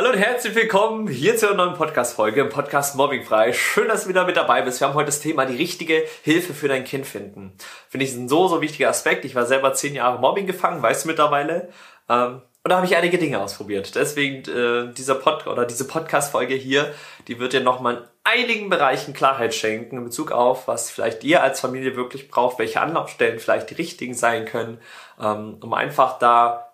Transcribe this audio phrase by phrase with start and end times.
[0.00, 3.52] Hallo und herzlich willkommen hier zu einer neuen Podcast-Folge im Podcast Mobbing frei.
[3.52, 4.80] Schön, dass du wieder mit dabei bist.
[4.80, 7.52] Wir haben heute das Thema die richtige Hilfe für dein Kind finden.
[7.90, 9.26] Finde ich ein so, so wichtiger Aspekt.
[9.26, 11.68] Ich war selber zehn Jahre Mobbing gefangen, weißt du mittlerweile.
[12.08, 13.94] Ähm, und da habe ich einige Dinge ausprobiert.
[13.94, 16.94] Deswegen äh, dieser Pod oder diese Podcast-Folge hier,
[17.28, 21.42] die wird dir nochmal in einigen Bereichen Klarheit schenken in Bezug auf, was vielleicht ihr
[21.42, 24.80] als Familie wirklich braucht, welche Anlaufstellen vielleicht die richtigen sein können,
[25.20, 26.69] ähm, um einfach da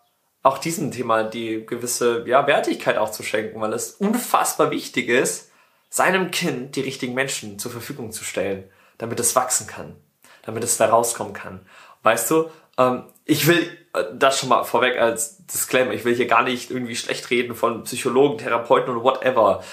[0.47, 5.51] auch diesem Thema die gewisse ja, Wertigkeit auch zu schenken, weil es unfassbar wichtig ist,
[5.91, 8.65] seinem Kind die richtigen Menschen zur Verfügung zu stellen,
[8.99, 9.97] damit es wachsen kann,
[10.43, 11.67] damit es da rauskommen kann.
[12.05, 16.29] Weißt du, ähm, ich will äh, das schon mal vorweg als Disclaimer, ich will hier
[16.29, 19.65] gar nicht irgendwie schlecht reden von Psychologen, Therapeuten und whatever.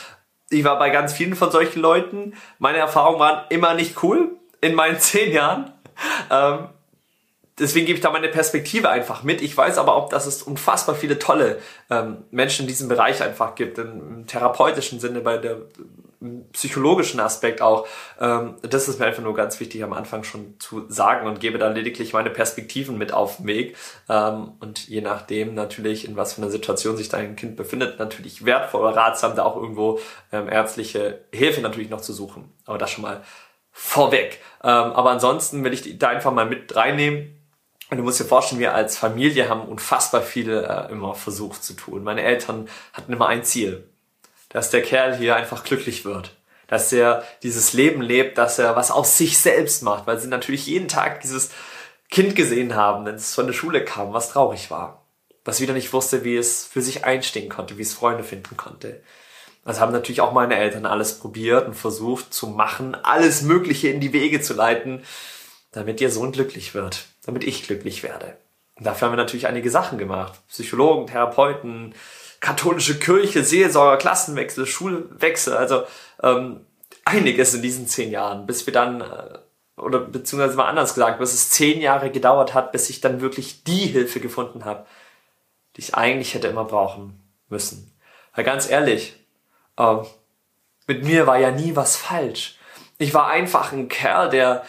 [0.50, 2.34] Ich war bei ganz vielen von solchen Leuten.
[2.58, 5.72] Meine Erfahrungen waren immer nicht cool in meinen zehn Jahren.
[6.32, 6.70] Ähm,
[7.60, 9.42] deswegen gebe ich da meine Perspektive einfach mit.
[9.42, 13.56] Ich weiß aber auch, dass es unfassbar viele tolle ähm, Menschen in diesem Bereich einfach
[13.56, 15.58] gibt, im, therapeutischen Sinne, bei der
[16.54, 17.88] psychologischen Aspekt auch.
[18.20, 21.58] Ähm, das ist mir einfach nur ganz wichtig am Anfang schon zu sagen und gebe
[21.58, 23.78] da lediglich meine Perspektiven mit auf den Weg.
[24.10, 28.46] Ähm, und je nachdem natürlich, in was für einer Situation sich dein Kind befindet, natürlich
[28.46, 30.00] wertvoll oder ratsam, da auch irgendwo
[30.32, 32.52] ähm, ärztliche Hilfe natürlich noch zu suchen.
[32.66, 33.22] Aber das schon mal
[33.72, 34.40] vorweg.
[34.64, 37.43] Ähm, aber ansonsten will ich da einfach mal mit reinnehmen
[37.94, 41.74] und du musst dir vorstellen, wir als Familie haben unfassbar viele äh, immer versucht zu
[41.74, 42.04] tun.
[42.04, 43.88] Meine Eltern hatten immer ein Ziel,
[44.50, 46.36] dass der Kerl hier einfach glücklich wird.
[46.66, 50.66] Dass er dieses Leben lebt, dass er was aus sich selbst macht, weil sie natürlich
[50.66, 51.52] jeden Tag dieses
[52.10, 55.06] Kind gesehen haben, wenn es von der Schule kam, was traurig war.
[55.46, 59.04] Was wieder nicht wusste, wie es für sich einstehen konnte, wie es Freunde finden konnte.
[59.66, 64.00] Also haben natürlich auch meine Eltern alles probiert und versucht zu machen, alles Mögliche in
[64.00, 65.04] die Wege zu leiten,
[65.74, 68.38] damit ihr Sohn glücklich wird damit ich glücklich werde.
[68.76, 70.40] Und dafür haben wir natürlich einige Sachen gemacht.
[70.48, 71.94] Psychologen, Therapeuten,
[72.40, 75.84] katholische Kirche, Seelsorger, Klassenwechsel, Schulwechsel, also
[76.22, 76.66] ähm,
[77.06, 79.38] einiges in diesen zehn Jahren, bis wir dann, äh,
[79.78, 83.64] oder beziehungsweise mal anders gesagt, bis es zehn Jahre gedauert hat, bis ich dann wirklich
[83.64, 84.86] die Hilfe gefunden habe,
[85.76, 87.20] die ich eigentlich hätte immer brauchen
[87.50, 87.96] müssen.
[88.36, 89.16] Weil ganz ehrlich,
[89.78, 89.98] äh,
[90.88, 92.58] mit mir war ja nie was falsch.
[92.98, 94.66] Ich war einfach ein Kerl, der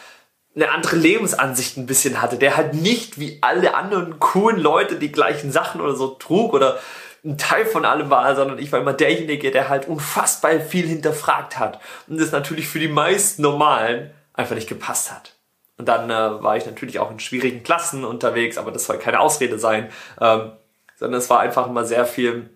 [0.55, 5.11] eine andere Lebensansicht ein bisschen hatte, der halt nicht wie alle anderen coolen Leute die
[5.11, 6.79] gleichen Sachen oder so trug oder
[7.25, 11.59] ein Teil von allem war, sondern ich war immer derjenige, der halt unfassbar viel hinterfragt
[11.59, 15.35] hat und das natürlich für die meisten Normalen einfach nicht gepasst hat.
[15.77, 19.21] Und dann äh, war ich natürlich auch in schwierigen Klassen unterwegs, aber das soll keine
[19.21, 19.91] Ausrede sein,
[20.21, 20.53] ähm,
[20.97, 22.51] sondern es war einfach immer sehr viel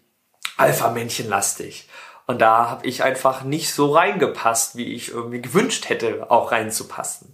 [0.56, 1.88] Alpha-Männchen-lastig.
[2.28, 7.32] Und da habe ich einfach nicht so reingepasst, wie ich irgendwie gewünscht hätte, auch reinzupassen.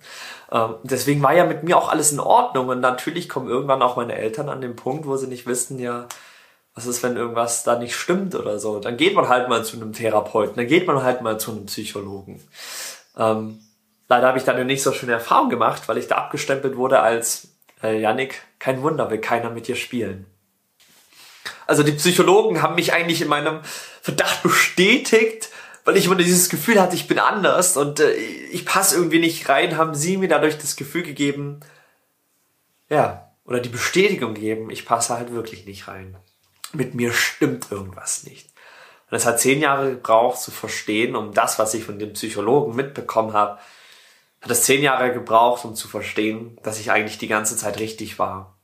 [0.53, 2.69] Ähm, deswegen war ja mit mir auch alles in Ordnung.
[2.69, 6.06] Und natürlich kommen irgendwann auch meine Eltern an den Punkt, wo sie nicht wissen, ja,
[6.77, 8.78] was ist, wenn irgendwas da nicht stimmt oder so.
[8.78, 11.66] Dann geht man halt mal zu einem Therapeuten, dann geht man halt mal zu einem
[11.66, 12.41] Psychologen.
[13.19, 13.59] Ähm,
[14.09, 17.00] leider habe ich dann eine nicht so schöne Erfahrung gemacht, weil ich da abgestempelt wurde
[17.00, 17.49] als
[17.83, 20.27] äh, Yannick, kein Wunder, will keiner mit dir spielen.
[21.67, 23.61] Also die Psychologen haben mich eigentlich in meinem
[24.03, 25.49] Verdacht bestätigt,
[25.85, 29.49] weil ich immer dieses Gefühl hatte, ich bin anders und äh, ich passe irgendwie nicht
[29.49, 31.61] rein, haben sie mir dadurch das Gefühl gegeben,
[32.89, 36.17] ja, oder die Bestätigung gegeben, ich passe halt wirklich nicht rein.
[36.73, 38.51] Mit mir stimmt irgendwas nicht.
[39.11, 42.75] Und es hat zehn Jahre gebraucht zu verstehen, um das, was ich von dem Psychologen
[42.75, 43.59] mitbekommen habe,
[44.41, 48.19] hat es zehn Jahre gebraucht, um zu verstehen, dass ich eigentlich die ganze Zeit richtig
[48.19, 48.59] war.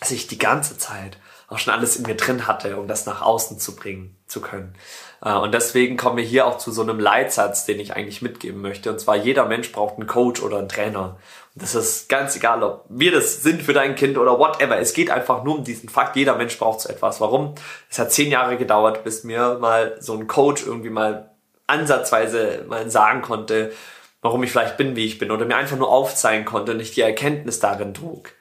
[0.00, 3.22] Dass ich die ganze Zeit auch schon alles in mir drin hatte, um das nach
[3.22, 4.74] außen zu bringen zu können.
[5.22, 8.60] Äh, und deswegen kommen wir hier auch zu so einem Leitsatz, den ich eigentlich mitgeben
[8.60, 8.90] möchte.
[8.90, 11.16] Und zwar, jeder Mensch braucht einen Coach oder einen Trainer.
[11.54, 14.78] Und das ist ganz egal, ob wir das sind für dein Kind oder whatever.
[14.78, 17.20] Es geht einfach nur um diesen Fakt, jeder Mensch braucht so etwas.
[17.20, 17.54] Warum?
[17.90, 21.30] Es hat zehn Jahre gedauert, bis mir mal so ein Coach irgendwie mal
[21.66, 23.72] ansatzweise mal sagen konnte,
[24.20, 25.30] warum ich vielleicht bin, wie ich bin.
[25.30, 28.32] Oder mir einfach nur aufzeigen konnte und ich die Erkenntnis darin trug.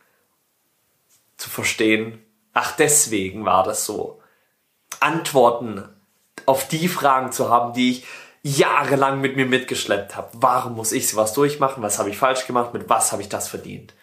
[1.38, 2.22] Zu verstehen,
[2.58, 4.20] ach deswegen war das so.
[5.00, 5.88] Antworten
[6.48, 8.06] auf die Fragen zu haben, die ich
[8.42, 10.30] jahrelang mit mir mitgeschleppt habe.
[10.34, 11.84] Warum muss ich sowas durchmachen?
[11.84, 12.74] Was habe ich falsch gemacht?
[12.74, 13.94] Mit was habe ich das verdient?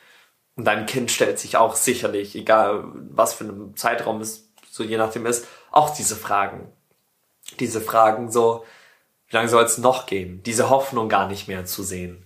[0.54, 4.98] Und dein Kind stellt sich auch sicherlich, egal was für ein Zeitraum es so je
[4.98, 6.70] nachdem ist, auch diese Fragen.
[7.58, 8.64] Diese Fragen so,
[9.28, 10.42] wie lange soll es noch gehen?
[10.44, 12.24] Diese Hoffnung gar nicht mehr zu sehen.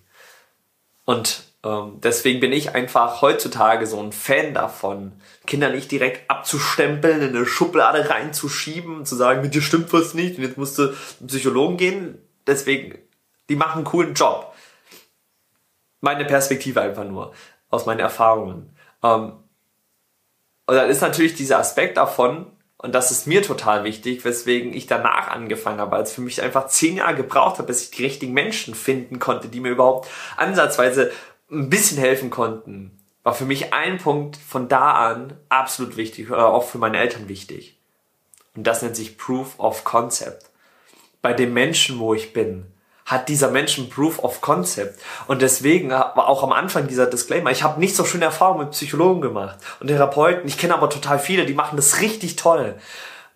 [1.04, 7.20] Und ähm, deswegen bin ich einfach heutzutage so ein Fan davon, Kinder nicht direkt abzustempeln,
[7.20, 10.94] in eine Schublade reinzuschieben, zu sagen, mit dir stimmt was nicht und jetzt musst du
[11.19, 12.19] zum Psychologen gehen.
[12.46, 12.99] Deswegen,
[13.49, 14.55] die machen einen coolen Job.
[16.00, 17.32] Meine Perspektive einfach nur,
[17.70, 18.76] aus meinen Erfahrungen.
[19.02, 19.32] Ähm,
[20.66, 22.46] und dann ist natürlich dieser Aspekt davon,
[22.81, 26.69] Und das ist mir total wichtig, weswegen ich danach angefangen habe, als für mich einfach
[26.69, 31.11] zehn Jahre gebraucht habe, bis ich die richtigen Menschen finden konnte, die mir überhaupt ansatzweise
[31.50, 32.98] ein bisschen helfen konnten.
[33.22, 37.28] War für mich ein Punkt von da an absolut wichtig oder auch für meine Eltern
[37.28, 37.78] wichtig.
[38.54, 40.50] Und das nennt sich Proof of Concept.
[41.22, 42.66] Bei dem Menschen, wo ich bin,
[43.08, 45.00] hat dieser Mensch ein Proof of Concept.
[45.26, 48.72] Und deswegen war auch am Anfang dieser Disclaimer, ich habe nicht so schöne Erfahrungen mit
[48.72, 50.46] Psychologen gemacht und Therapeuten.
[50.46, 52.76] Ich kenne aber total viele, die machen das richtig toll.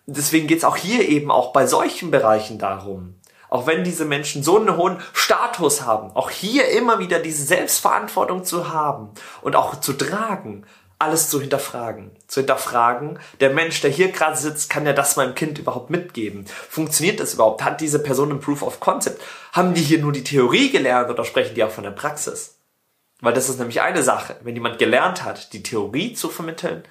[0.05, 3.15] Deswegen geht's auch hier eben auch bei solchen Bereichen darum,
[3.53, 8.43] auch wenn diese Menschen so einen hohen Status haben, auch hier immer wieder diese Selbstverantwortung
[8.43, 9.11] zu haben
[9.43, 10.65] und auch zu tragen,
[10.97, 12.09] alles zu hinterfragen.
[12.25, 16.47] Zu hinterfragen, der Mensch, der hier gerade sitzt, kann ja das meinem Kind überhaupt mitgeben?
[16.47, 17.63] Funktioniert das überhaupt?
[17.63, 19.21] Hat diese Person ein Proof of Concept?
[19.51, 22.57] Haben die hier nur die Theorie gelernt oder sprechen die auch von der Praxis?
[23.21, 24.35] Weil das ist nämlich eine Sache.
[24.41, 26.83] Wenn jemand gelernt hat, die Theorie zu vermitteln,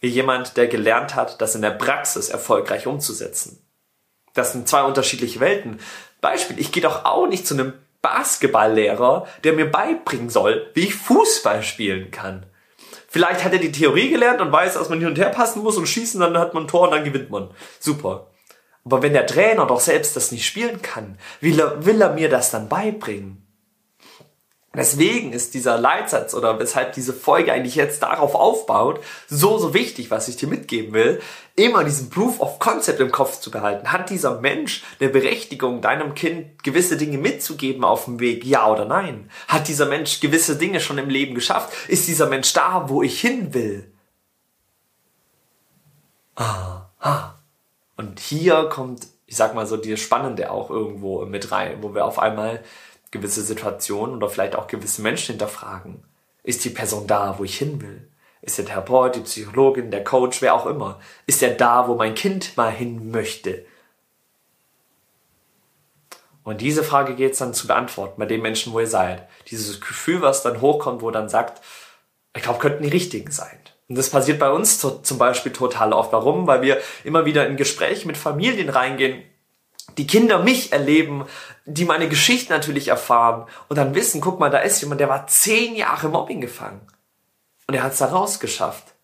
[0.00, 3.62] wie jemand, der gelernt hat, das in der Praxis erfolgreich umzusetzen.
[4.36, 5.80] Das sind zwei unterschiedliche Welten.
[6.20, 10.94] Beispiel, ich gehe doch auch nicht zu einem Basketballlehrer, der mir beibringen soll, wie ich
[10.94, 12.46] Fußball spielen kann.
[13.08, 15.76] Vielleicht hat er die Theorie gelernt und weiß, dass man hin und her passen muss
[15.76, 17.50] und schießen, dann hat man ein Tor und dann gewinnt man.
[17.80, 18.28] Super.
[18.84, 22.28] Aber wenn der Trainer doch selbst das nicht spielen kann, will er, will er mir
[22.28, 23.45] das dann beibringen?
[24.76, 30.10] Deswegen ist dieser Leitsatz oder weshalb diese Folge eigentlich jetzt darauf aufbaut, so, so wichtig,
[30.10, 31.20] was ich dir mitgeben will,
[31.56, 33.90] immer diesen Proof of Concept im Kopf zu behalten.
[33.90, 38.44] Hat dieser Mensch eine Berechtigung, deinem Kind gewisse Dinge mitzugeben auf dem Weg?
[38.44, 39.30] Ja oder nein?
[39.48, 41.72] Hat dieser Mensch gewisse Dinge schon im Leben geschafft?
[41.88, 43.90] Ist dieser Mensch da, wo ich hin will?
[46.34, 47.34] Ah, ah.
[47.96, 52.04] Und hier kommt, ich sag mal so, die Spannende auch irgendwo mit rein, wo wir
[52.04, 52.62] auf einmal
[53.16, 56.04] gewisse Situationen oder vielleicht auch gewisse Menschen hinterfragen.
[56.42, 58.08] Ist die Person da, wo ich hin will?
[58.42, 61.00] Ist der Therapeut, die Psychologin, der Coach, wer auch immer?
[61.26, 63.64] Ist er da, wo mein Kind mal hin möchte?
[66.44, 69.28] Und diese Frage geht es dann zu beantworten bei den Menschen, wo ihr seid.
[69.48, 71.60] Dieses Gefühl, was dann hochkommt, wo dann sagt,
[72.36, 73.58] ich glaube, könnten die richtigen sein.
[73.88, 76.12] Und das passiert bei uns zum Beispiel total oft.
[76.12, 76.46] Warum?
[76.46, 79.24] Weil wir immer wieder in Gespräche mit Familien reingehen,
[79.98, 81.24] die Kinder mich erleben,
[81.64, 85.26] die meine Geschichte natürlich erfahren und dann wissen, guck mal, da ist jemand, der war
[85.26, 86.80] zehn Jahre Mobbing gefangen.
[87.66, 88.94] Und er hat es da rausgeschafft.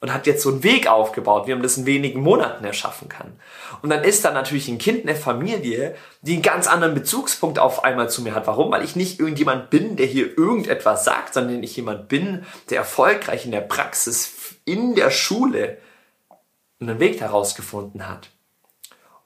[0.00, 3.40] Und hat jetzt so einen Weg aufgebaut, wie man das in wenigen Monaten erschaffen kann.
[3.80, 7.84] Und dann ist da natürlich ein Kind, eine Familie, die einen ganz anderen Bezugspunkt auf
[7.84, 8.46] einmal zu mir hat.
[8.46, 8.70] Warum?
[8.70, 13.46] Weil ich nicht irgendjemand bin, der hier irgendetwas sagt, sondern ich jemand bin, der erfolgreich
[13.46, 15.78] in der Praxis, in der Schule
[16.80, 18.28] einen Weg herausgefunden hat.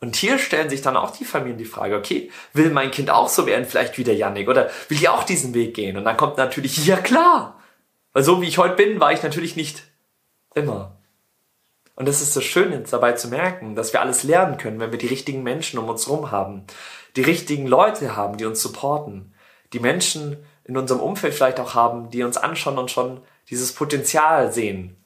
[0.00, 3.29] Und hier stellen sich dann auch die Familien die Frage, okay, will mein Kind auch
[3.29, 5.97] so werden, vielleicht wie der Yannick, oder will die auch diesen Weg gehen?
[5.97, 7.61] Und dann kommt natürlich, ja klar,
[8.12, 9.83] weil so wie ich heute bin, war ich natürlich nicht
[10.55, 10.97] immer.
[11.97, 14.93] Und das ist so schön jetzt dabei zu merken, dass wir alles lernen können, wenn
[14.93, 16.62] wir die richtigen Menschen um uns herum haben,
[17.17, 19.35] die richtigen Leute haben, die uns supporten,
[19.73, 24.53] die Menschen in unserem Umfeld vielleicht auch haben, die uns anschauen und schon dieses Potenzial
[24.53, 24.98] sehen,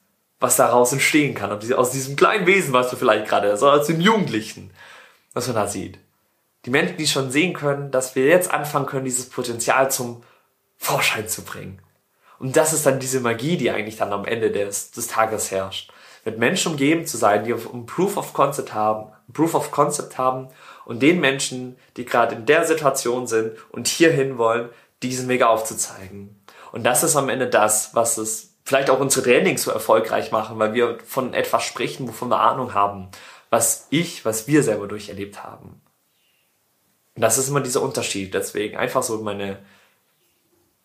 [0.43, 4.00] was daraus entstehen kann, aus diesem kleinen Wesen, was du vielleicht gerade, also aus dem
[4.00, 4.73] Jugendlichen,
[5.35, 5.99] was man da sieht.
[6.65, 10.23] Die Menschen, die schon sehen können, dass wir jetzt anfangen können, dieses Potenzial zum
[10.77, 11.81] Vorschein zu bringen.
[12.39, 15.93] Und das ist dann diese Magie, die eigentlich dann am Ende des, des Tages herrscht.
[16.25, 20.49] Mit Menschen umgeben zu sein, die ein Proof of Concept haben, Proof of Concept haben
[20.85, 24.69] und den Menschen, die gerade in der Situation sind und hierhin wollen,
[25.05, 26.41] diesen Weg aufzuzeigen.
[26.72, 30.58] Und das ist am Ende das, was es vielleicht auch unsere Trainings so erfolgreich machen,
[30.58, 33.10] weil wir von etwas sprechen, wovon wir Ahnung haben,
[33.50, 35.82] was ich, was wir selber durcherlebt haben.
[37.14, 38.32] Und das ist immer dieser Unterschied.
[38.32, 39.58] Deswegen einfach so meine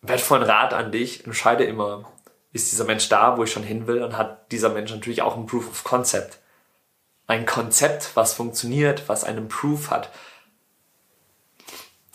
[0.01, 1.25] wertvollen Rat an dich.
[1.25, 2.11] Entscheide immer,
[2.51, 5.37] ist dieser Mensch da, wo ich schon hin will und hat dieser Mensch natürlich auch
[5.37, 6.39] ein Proof of Concept.
[7.25, 10.09] Ein Konzept, was funktioniert, was einen Proof hat.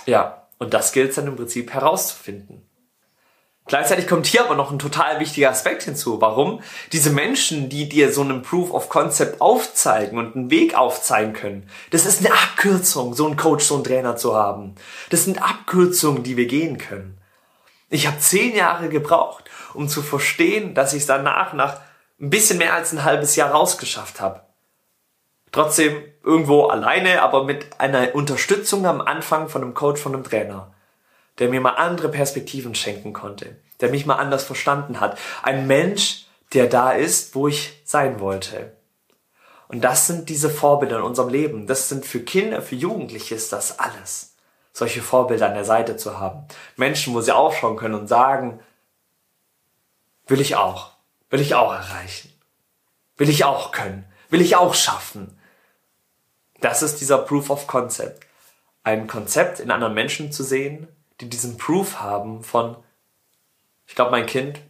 [0.04, 2.68] Ja, und das gilt es dann im Prinzip herauszufinden.
[3.66, 6.20] Gleichzeitig kommt hier aber noch ein total wichtiger Aspekt hinzu.
[6.20, 6.60] Warum?
[6.92, 11.68] Diese Menschen, die dir so einen Proof of Concept aufzeigen und einen Weg aufzeigen können,
[11.90, 14.74] das ist eine Abkürzung, so einen Coach, so einen Trainer zu haben.
[15.10, 17.18] Das sind Abkürzungen, die wir gehen können.
[17.88, 21.80] Ich habe zehn Jahre gebraucht, um zu verstehen, dass ich es danach nach
[22.20, 24.42] ein bisschen mehr als ein halbes Jahr rausgeschafft habe.
[25.52, 30.72] Trotzdem irgendwo alleine, aber mit einer Unterstützung am Anfang von einem Coach, von einem Trainer
[31.38, 35.18] der mir mal andere Perspektiven schenken konnte, der mich mal anders verstanden hat.
[35.42, 38.76] Ein Mensch, der da ist, wo ich sein wollte.
[39.68, 41.66] Und das sind diese Vorbilder in unserem Leben.
[41.66, 44.36] Das sind für Kinder, für Jugendliche ist das alles.
[44.74, 46.44] Solche Vorbilder an der Seite zu haben.
[46.76, 48.60] Menschen, wo sie aufschauen können und sagen,
[50.26, 50.92] will ich auch,
[51.30, 52.32] will ich auch erreichen,
[53.16, 55.38] will ich auch können, Will ich auch schaffen.
[56.62, 58.26] Das ist dieser Proof of Concept.
[58.82, 60.88] Ein Konzept in anderen Menschen zu sehen,
[61.22, 62.76] die diesen Proof haben von,
[63.86, 64.60] ich glaube, mein Kind,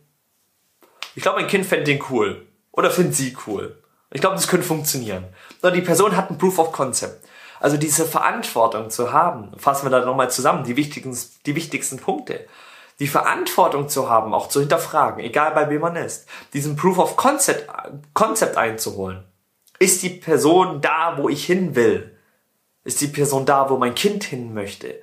[1.14, 2.46] ich glaube, mein Kind fände den cool.
[2.72, 3.82] Oder findet sie cool.
[4.10, 5.24] Ich glaube, das könnte funktionieren.
[5.62, 7.26] Oder die Person hat ein Proof of Concept.
[7.60, 11.16] Also diese Verantwortung zu haben, fassen wir da nochmal zusammen, die wichtigsten,
[11.46, 12.46] die wichtigsten Punkte.
[12.98, 16.26] Die Verantwortung zu haben, auch zu hinterfragen, egal bei wem man ist.
[16.52, 17.68] Diesen Proof of Concept,
[18.14, 19.24] Concept einzuholen.
[19.78, 22.16] Ist die Person da, wo ich hin will?
[22.84, 25.02] Ist die Person da, wo mein Kind hin möchte?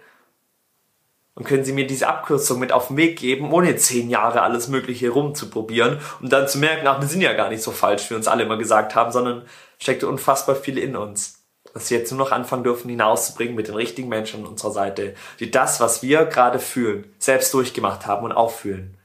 [1.35, 4.67] Und können Sie mir diese Abkürzung mit auf den Weg geben, ohne zehn Jahre alles
[4.67, 8.15] Mögliche rumzuprobieren, um dann zu merken, ach, wir sind ja gar nicht so falsch, wie
[8.15, 9.45] uns alle immer gesagt haben, sondern
[9.77, 11.39] steckt unfassbar viel in uns
[11.73, 15.15] dass wir jetzt nur noch anfangen dürfen, hinauszubringen mit den richtigen Menschen an unserer Seite,
[15.39, 18.97] die das, was wir gerade fühlen, selbst durchgemacht haben und auch fühlen.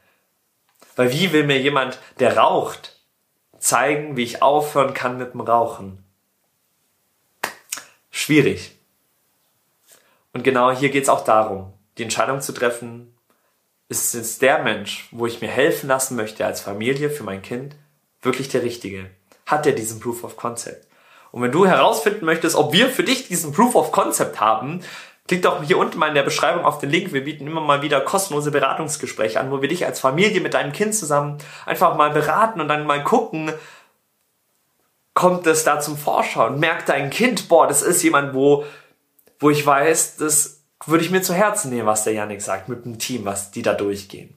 [0.97, 3.01] Weil wie will mir jemand, der raucht,
[3.59, 6.05] zeigen, wie ich aufhören kann mit dem Rauchen?
[8.11, 8.79] Schwierig.
[10.33, 13.15] Und genau hier geht es auch darum, die Entscheidung zu treffen,
[13.89, 17.77] ist es der Mensch, wo ich mir helfen lassen möchte als Familie für mein Kind,
[18.23, 19.11] wirklich der Richtige?
[19.47, 20.89] Hat er diesen Proof of Concept?
[21.31, 24.81] Und wenn du herausfinden möchtest, ob wir für dich diesen Proof of Concept haben,
[25.27, 27.13] klick doch hier unten mal in der Beschreibung auf den Link.
[27.13, 30.73] Wir bieten immer mal wieder kostenlose Beratungsgespräche an, wo wir dich als Familie mit deinem
[30.73, 33.53] Kind zusammen einfach mal beraten und dann mal gucken,
[35.13, 36.61] kommt es da zum Vorschauen?
[36.61, 38.65] Merkt dein Kind, boah, das ist jemand, wo,
[39.39, 40.54] wo ich weiß, das
[40.87, 43.63] würde ich mir zu Herzen nehmen, was der Yannick sagt, mit dem Team, was die
[43.63, 44.35] da durchgehen.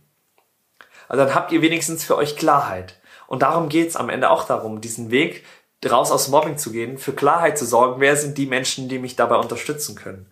[1.08, 3.00] Also dann habt ihr wenigstens für euch Klarheit.
[3.28, 5.44] Und darum geht's am Ende auch darum, diesen Weg
[5.86, 9.16] raus aus Mobbing zu gehen, für Klarheit zu sorgen, wer sind die Menschen, die mich
[9.16, 10.32] dabei unterstützen können.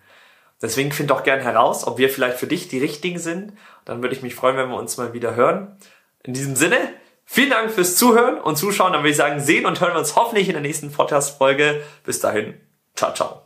[0.62, 3.54] Deswegen find doch gern heraus, ob wir vielleicht für dich die richtigen sind.
[3.84, 5.78] Dann würde ich mich freuen, wenn wir uns mal wieder hören.
[6.24, 6.78] In diesem Sinne,
[7.26, 8.94] vielen Dank fürs Zuhören und Zuschauen.
[8.94, 11.84] Dann würde ich sagen, sehen und hören wir uns hoffentlich in der nächsten Podcast-Folge.
[12.04, 12.56] Bis dahin,
[12.96, 13.45] ciao, ciao.